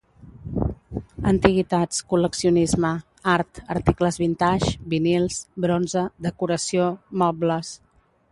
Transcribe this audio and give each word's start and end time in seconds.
antiguitats 1.31 1.99
col·leccionisme 2.13 2.91
art 3.35 3.61
articles 3.75 4.19
vintage 4.23 4.73
vinils 4.95 5.39
bronze 5.67 6.07
decoració 6.29 6.91
mobles 7.25 7.73